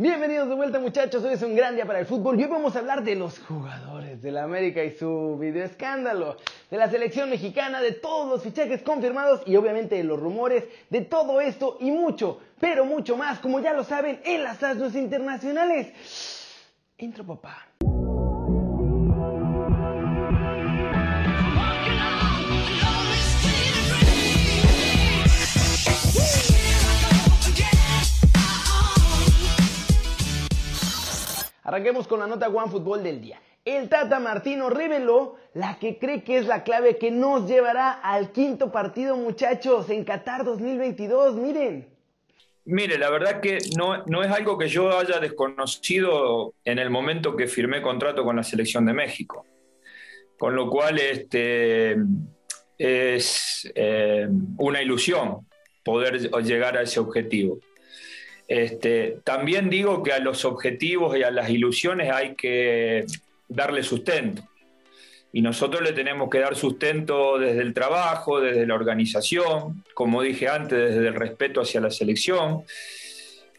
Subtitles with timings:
[0.00, 2.74] Bienvenidos de vuelta muchachos, hoy es un gran día para el fútbol y hoy vamos
[2.74, 6.38] a hablar de los jugadores de la América y su video escándalo,
[6.70, 11.02] de la selección mexicana, de todos los fichajes confirmados y obviamente de los rumores, de
[11.02, 15.92] todo esto y mucho, pero mucho más, como ya lo saben, en las asnos internacionales.
[16.96, 17.66] Intro papá.
[31.80, 33.40] Arranquemos con la nota One Fútbol del día.
[33.64, 38.32] El Tata Martino reveló la que cree que es la clave que nos llevará al
[38.32, 41.36] quinto partido, muchachos, en Qatar 2022.
[41.36, 41.88] Miren.
[42.66, 47.34] Mire, la verdad que no, no es algo que yo haya desconocido en el momento
[47.34, 49.46] que firmé contrato con la selección de México.
[50.38, 51.96] Con lo cual este,
[52.76, 55.46] es eh, una ilusión
[55.82, 57.58] poder llegar a ese objetivo.
[58.50, 63.06] Este, también digo que a los objetivos y a las ilusiones hay que
[63.48, 64.42] darle sustento.
[65.32, 70.48] Y nosotros le tenemos que dar sustento desde el trabajo, desde la organización, como dije
[70.48, 72.64] antes, desde el respeto hacia la selección.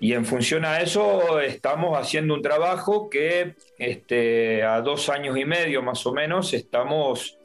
[0.00, 5.46] Y en función a eso estamos haciendo un trabajo que este, a dos años y
[5.46, 7.38] medio más o menos estamos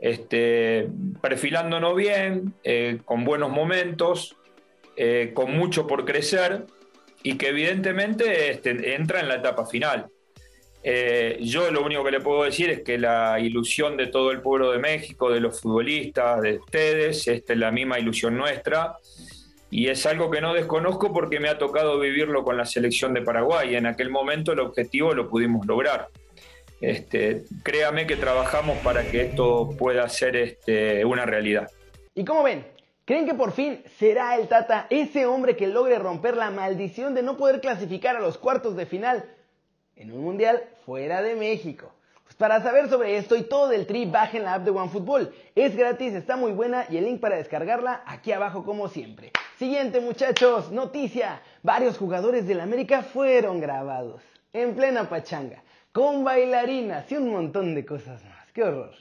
[0.00, 0.88] este,
[1.22, 4.34] perfilándonos bien, eh, con buenos momentos,
[4.96, 6.66] eh, con mucho por crecer
[7.22, 10.06] y que evidentemente este, entra en la etapa final.
[10.82, 14.40] Eh, yo lo único que le puedo decir es que la ilusión de todo el
[14.40, 18.96] pueblo de México, de los futbolistas, de ustedes, es la misma ilusión nuestra.
[19.70, 23.22] Y es algo que no desconozco porque me ha tocado vivirlo con la selección de
[23.22, 23.76] Paraguay.
[23.76, 26.08] En aquel momento el objetivo lo pudimos lograr.
[26.80, 31.70] Este, créame que trabajamos para que esto pueda ser este, una realidad.
[32.14, 32.64] ¿Y cómo ven?
[33.04, 37.22] ¿Creen que por fin será el Tata ese hombre que logre romper la maldición de
[37.22, 39.24] no poder clasificar a los cuartos de final
[39.96, 41.92] en un mundial fuera de México?
[42.24, 45.34] Pues para saber sobre esto y todo del tri, bajen la app de OneFootball.
[45.56, 49.32] Es gratis, está muy buena y el link para descargarla aquí abajo como siempre.
[49.58, 51.42] Siguiente muchachos, noticia.
[51.64, 54.22] Varios jugadores del América fueron grabados
[54.52, 58.52] en plena pachanga, con bailarinas y un montón de cosas más.
[58.52, 58.92] ¡Qué horror!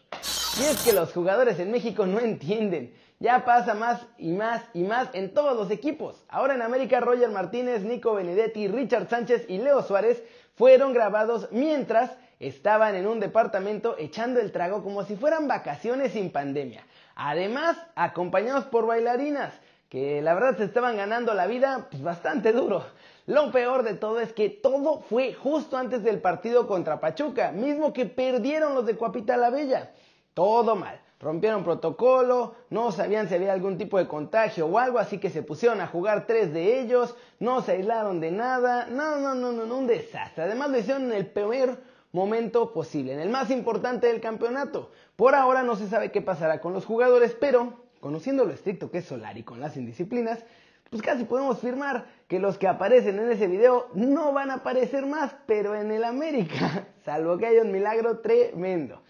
[0.60, 4.84] Y es que los jugadores en México no entienden ya pasa más y más y
[4.84, 6.24] más en todos los equipos.
[6.30, 10.24] Ahora en América, Roger Martínez, Nico Benedetti, Richard Sánchez y Leo Suárez
[10.56, 16.32] fueron grabados mientras estaban en un departamento echando el trago como si fueran vacaciones sin
[16.32, 16.86] pandemia.
[17.16, 19.54] Además, acompañados por bailarinas,
[19.90, 22.86] que la verdad se estaban ganando la vida pues, bastante duro.
[23.26, 27.92] Lo peor de todo es que todo fue justo antes del partido contra Pachuca, mismo
[27.92, 29.92] que perdieron los de Cuapita la Bella.
[30.34, 35.18] Todo mal rompieron protocolo, no sabían si había algún tipo de contagio o algo, así
[35.18, 39.36] que se pusieron a jugar tres de ellos, no se aislaron de nada, no, no,
[39.36, 40.44] no, no, no un desastre.
[40.44, 41.78] Además lo hicieron en el peor
[42.12, 44.92] momento posible, en el más importante del campeonato.
[45.16, 49.00] Por ahora no se sabe qué pasará con los jugadores, pero conociendo lo estricto que
[49.00, 50.44] es Solari con las indisciplinas,
[50.90, 55.06] pues casi podemos firmar que los que aparecen en ese video no van a aparecer
[55.06, 59.02] más, pero en el América, salvo que haya un milagro tremendo.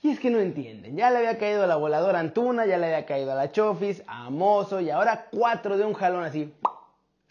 [0.00, 0.96] Y es que no entienden.
[0.96, 4.02] Ya le había caído a la voladora Antuna, ya le había caído a la Chofis,
[4.06, 6.54] a Mozo y ahora cuatro de un jalón así.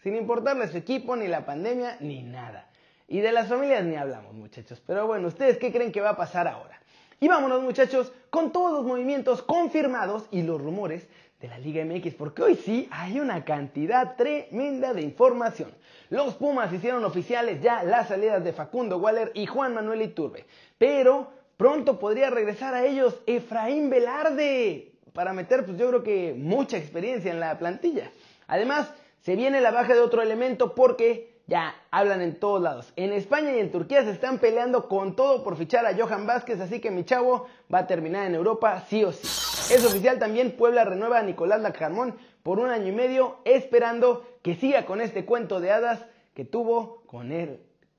[0.02, 2.68] Sin importarle su equipo, ni la pandemia, ni nada.
[3.08, 4.82] Y de las familias ni hablamos, muchachos.
[4.86, 6.78] Pero bueno, ¿ustedes qué creen que va a pasar ahora?
[7.20, 11.08] Y vámonos, muchachos, con todos los movimientos confirmados y los rumores
[11.40, 15.72] de la Liga MX, porque hoy sí hay una cantidad tremenda de información.
[16.10, 20.46] Los Pumas hicieron oficiales ya las salidas de Facundo Waller y Juan Manuel Iturbe,
[20.78, 26.78] pero Pronto podría regresar a ellos Efraín Velarde para meter, pues yo creo que mucha
[26.78, 28.12] experiencia en la plantilla.
[28.46, 32.92] Además, se viene la baja de otro elemento porque ya hablan en todos lados.
[32.94, 36.60] En España y en Turquía se están peleando con todo por fichar a Johan Vázquez,
[36.60, 39.26] así que mi chavo va a terminar en Europa sí o sí.
[39.74, 42.14] Es oficial también, Puebla renueva a Nicolás Lacarmón
[42.44, 47.02] por un año y medio, esperando que siga con este cuento de hadas que tuvo
[47.08, 47.58] con el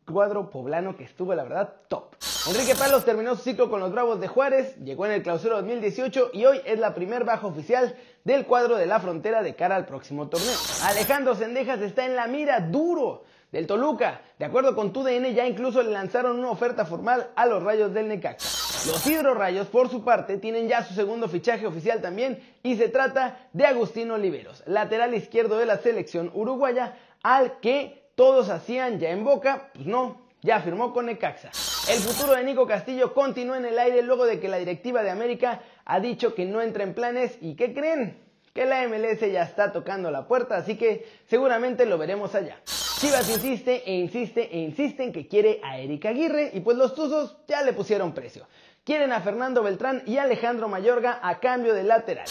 [0.10, 2.16] cuadro poblano que estuvo, la verdad, top.
[2.50, 6.32] Enrique Palos terminó su ciclo con los Bravos de Juárez, llegó en el clausura 2018
[6.34, 9.86] y hoy es la primer baja oficial del cuadro de la frontera de cara al
[9.86, 10.58] próximo torneo.
[10.86, 14.22] Alejandro Sendejas está en la mira duro del Toluca.
[14.40, 18.08] De acuerdo con TUDN, ya incluso le lanzaron una oferta formal a los Rayos del
[18.08, 18.50] Necaxa.
[18.88, 22.90] Los Hidro Rayos, por su parte, tienen ya su segundo fichaje oficial también y se
[22.90, 29.12] trata de Agustín Oliveros, lateral izquierdo de la selección uruguaya, al que todos hacían ya
[29.12, 31.50] en boca, pues no, ya firmó con Necaxa.
[31.90, 35.10] El futuro de Nico Castillo continúa en el aire luego de que la directiva de
[35.10, 38.18] América ha dicho que no entra en planes y ¿qué creen?
[38.54, 42.58] Que la MLS ya está tocando la puerta, así que seguramente lo veremos allá.
[43.00, 46.96] Chivas insiste e insiste e insiste en que quiere a Erika Aguirre y pues los
[46.96, 48.46] Tuzos ya le pusieron precio.
[48.84, 52.26] Quieren a Fernando Beltrán y Alejandro Mayorga a cambio de lateral.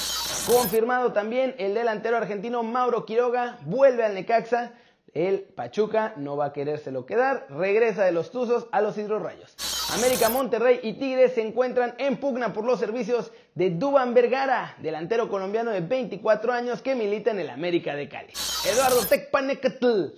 [0.46, 4.72] Confirmado también el delantero argentino Mauro Quiroga vuelve al Necaxa.
[5.14, 9.56] El Pachuca no va a querérselo quedar, regresa de los Tuzos a los Hidrorrayos.
[9.94, 15.30] América, Monterrey y Tigres se encuentran en pugna por los servicios de Duban Vergara, delantero
[15.30, 18.32] colombiano de 24 años que milita en el América de Cali.
[18.70, 20.08] Eduardo Tecpanecatl,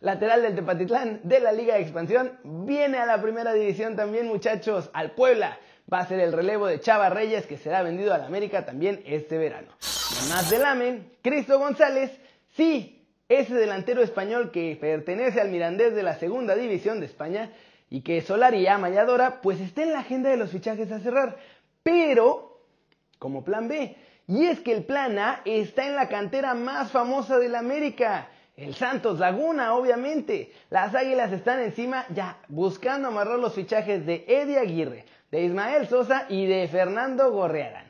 [0.00, 4.90] lateral del Tepatitlán de la Liga de Expansión, viene a la primera división también, muchachos,
[4.92, 5.58] al Puebla.
[5.92, 9.38] Va a ser el relevo de Chava Reyes que será vendido al América también este
[9.38, 9.68] verano.
[10.28, 12.10] más del AMEN, Cristo González,
[12.56, 12.99] sí,
[13.30, 17.52] ese delantero español que pertenece al Mirandés de la segunda división de España
[17.88, 20.98] y que Solari ama y adora, pues está en la agenda de los fichajes a
[20.98, 21.36] cerrar.
[21.84, 22.60] Pero,
[23.20, 23.96] como plan B,
[24.26, 28.28] y es que el plan A está en la cantera más famosa de la América.
[28.56, 30.52] El Santos Laguna, obviamente.
[30.68, 36.26] Las Águilas están encima ya buscando amarrar los fichajes de Eddie Aguirre, de Ismael Sosa
[36.28, 37.89] y de Fernando Gorrearán.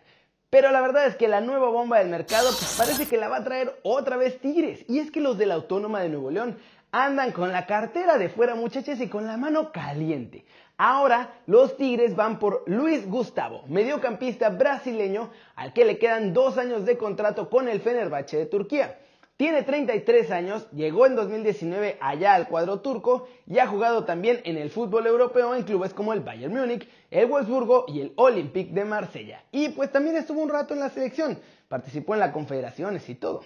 [0.51, 3.37] Pero la verdad es que la nueva bomba del mercado pues, parece que la va
[3.37, 4.85] a traer otra vez Tigres.
[4.89, 6.59] Y es que los de la Autónoma de Nuevo León
[6.91, 10.45] andan con la cartera de fuera muchachos y con la mano caliente.
[10.77, 16.85] Ahora los Tigres van por Luis Gustavo, mediocampista brasileño al que le quedan dos años
[16.85, 18.99] de contrato con el Fenerbahce de Turquía.
[19.41, 24.59] Tiene 33 años, llegó en 2019 allá al cuadro turco y ha jugado también en
[24.59, 28.85] el fútbol europeo en clubes como el Bayern Múnich, el Wolfsburgo y el Olympique de
[28.85, 29.43] Marsella.
[29.51, 31.39] Y pues también estuvo un rato en la selección,
[31.69, 33.43] participó en las confederaciones y todo.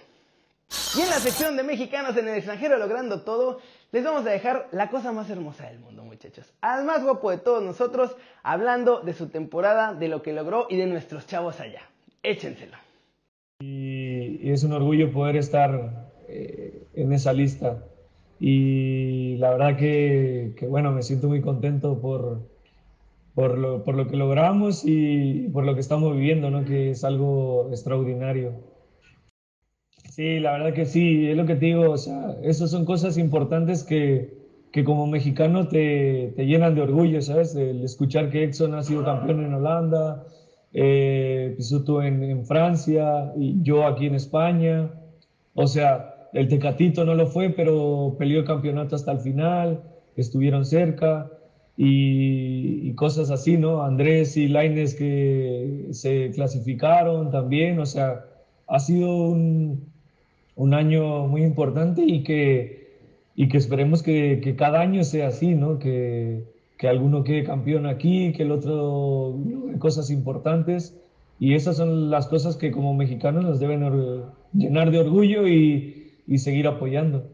[0.97, 3.61] Y en la sección de mexicanos en el extranjero logrando todo,
[3.93, 6.51] les vamos a dejar la cosa más hermosa del mundo, muchachos.
[6.59, 10.75] Al más guapo de todos nosotros, hablando de su temporada, de lo que logró y
[10.75, 11.83] de nuestros chavos allá.
[12.21, 12.84] Échenselo
[14.45, 17.83] y, es un orgullo poder estar eh, en esa lista.
[18.39, 22.41] Y la verdad que, bueno, me siento muy contento por,
[23.33, 26.65] por, lo, por lo que logramos y por lo que estamos viviendo, ¿no?
[26.65, 28.53] que es algo extraordinario.
[30.11, 33.17] Sí, la verdad que sí, es lo que te digo, o sea, esas son cosas
[33.17, 34.37] importantes que,
[34.71, 37.55] que como mexicano te, te, llenan de orgullo, ¿sabes?
[37.55, 40.25] El escuchar que Exxon ha sido campeón en Holanda,
[40.77, 44.91] eh, Pisuto en, en, Francia y yo aquí en España.
[45.53, 49.83] O sea, el Tecatito no lo fue, pero peleó el campeonato hasta el final,
[50.17, 51.31] estuvieron cerca
[51.77, 53.83] y, cosas así, ¿no?
[53.83, 58.25] Andrés y Laines que se clasificaron también, o sea,
[58.67, 59.93] ha sido un,
[60.73, 62.97] año muy importante y que,
[63.35, 65.79] y que esperemos que, que cada año sea así, ¿no?
[65.79, 66.43] Que,
[66.77, 69.37] que alguno quede campeón aquí, que el otro
[69.79, 70.97] cosas importantes.
[71.39, 74.23] Y esas son las cosas que como mexicanos nos deben
[74.53, 77.29] llenar de orgullo y, y seguir apoyando.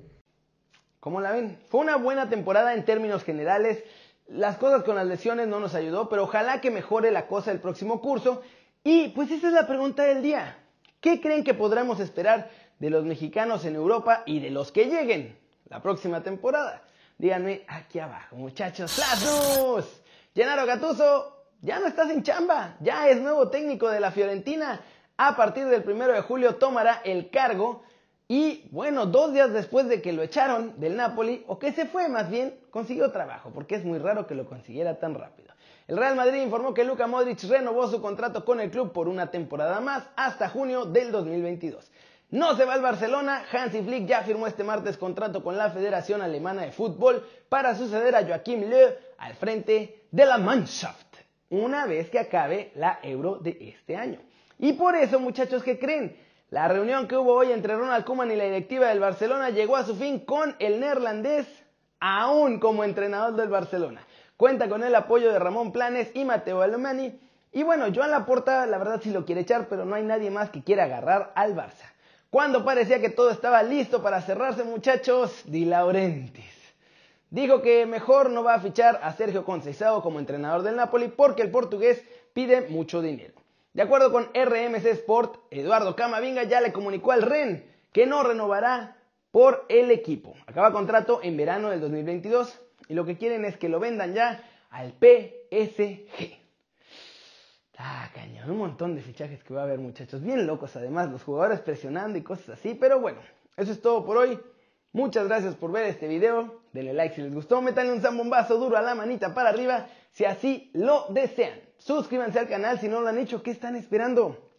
[0.99, 1.57] ¿Cómo la ven?
[1.69, 3.83] Fue una buena temporada en términos generales.
[4.27, 7.59] Las cosas con las lesiones no nos ayudó, pero ojalá que mejore la cosa el
[7.59, 8.41] próximo curso.
[8.83, 10.57] Y pues esa es la pregunta del día.
[10.99, 12.49] ¿Qué creen que podremos esperar
[12.79, 15.35] de los mexicanos en Europa y de los que lleguen
[15.69, 16.83] la próxima temporada?
[17.21, 18.97] Díganme aquí abajo, muchachos.
[18.97, 19.23] ¡Las
[20.33, 22.77] Llenaro Gatuso, ya no estás en chamba.
[22.79, 24.81] Ya es nuevo técnico de la Fiorentina.
[25.17, 27.83] A partir del primero de julio tomará el cargo.
[28.27, 32.09] Y bueno, dos días después de que lo echaron del Napoli, o que se fue
[32.09, 35.53] más bien, consiguió trabajo, porque es muy raro que lo consiguiera tan rápido.
[35.87, 39.29] El Real Madrid informó que Luka Modric renovó su contrato con el club por una
[39.29, 41.91] temporada más hasta junio del 2022.
[42.31, 46.21] No se va al Barcelona, Hansi Flick ya firmó este martes contrato con la Federación
[46.21, 51.17] Alemana de Fútbol para suceder a Joachim Löw al frente de la Mannschaft,
[51.49, 54.19] una vez que acabe la Euro de este año.
[54.59, 56.15] Y por eso, muchachos, ¿qué creen?
[56.51, 59.83] La reunión que hubo hoy entre Ronald Koeman y la directiva del Barcelona llegó a
[59.83, 61.47] su fin con el neerlandés
[61.99, 64.07] aún como entrenador del Barcelona.
[64.37, 67.19] Cuenta con el apoyo de Ramón Planes y Mateo Alemani.
[67.51, 70.49] Y bueno, Joan Laporta, la verdad sí lo quiere echar, pero no hay nadie más
[70.49, 71.90] que quiera agarrar al Barça.
[72.31, 76.61] Cuando parecía que todo estaba listo para cerrarse, muchachos, Di Laurentiis
[77.29, 81.41] dijo que mejor no va a fichar a Sergio Conceição como entrenador del Napoli porque
[81.41, 83.33] el portugués pide mucho dinero.
[83.73, 88.95] De acuerdo con RMC Sport, Eduardo Camavinga ya le comunicó al REN que no renovará
[89.31, 90.33] por el equipo.
[90.47, 94.41] Acaba contrato en verano del 2022 y lo que quieren es que lo vendan ya
[94.69, 96.40] al PSG.
[98.47, 100.21] Un montón de fichajes que va a haber, muchachos.
[100.21, 102.73] Bien locos, además, los jugadores presionando y cosas así.
[102.73, 103.19] Pero bueno,
[103.57, 104.39] eso es todo por hoy.
[104.93, 106.61] Muchas gracias por ver este video.
[106.73, 107.61] Denle like si les gustó.
[107.61, 111.59] Métanle un zambombazo duro a la manita para arriba si así lo desean.
[111.77, 113.41] Suscríbanse al canal si no lo han hecho.
[113.41, 114.49] ¿Qué están esperando?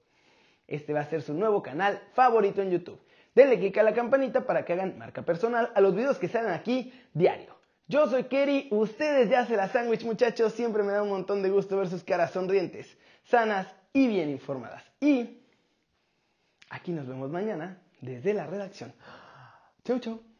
[0.66, 2.98] Este va a ser su nuevo canal favorito en YouTube.
[3.34, 6.50] Denle click a la campanita para que hagan marca personal a los videos que salen
[6.50, 7.56] aquí diario.
[7.88, 11.50] Yo soy Kerry, ustedes ya se la sándwich muchachos, siempre me da un montón de
[11.50, 14.84] gusto ver sus caras sonrientes sanas y bien informadas.
[15.00, 15.38] Y
[16.70, 18.92] aquí nos vemos mañana desde la redacción.
[19.84, 20.31] Chau, chau.